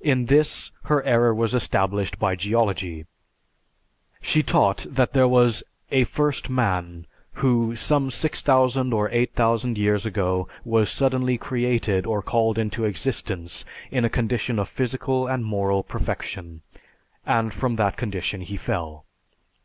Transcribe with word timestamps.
In 0.00 0.26
this, 0.26 0.72
her 0.86 1.04
error 1.04 1.32
was 1.32 1.54
established 1.54 2.18
by 2.18 2.34
geology. 2.34 3.06
She 4.20 4.42
taught 4.42 4.84
that 4.90 5.12
there 5.12 5.28
was 5.28 5.62
a 5.92 6.02
first 6.02 6.50
man 6.50 7.06
who, 7.34 7.76
some 7.76 8.10
6000 8.10 8.92
or 8.92 9.08
8000 9.10 9.78
years 9.78 10.04
ago, 10.04 10.48
was 10.64 10.90
suddenly 10.90 11.38
created 11.38 12.06
or 12.06 12.22
called 12.22 12.58
into 12.58 12.84
existence 12.84 13.64
in 13.92 14.04
a 14.04 14.10
condition 14.10 14.58
of 14.58 14.68
physical 14.68 15.28
and 15.28 15.44
moral 15.44 15.84
perfection, 15.84 16.62
and 17.24 17.54
from 17.54 17.76
that 17.76 17.96
condition 17.96 18.40
he 18.40 18.56
fell. 18.56 19.04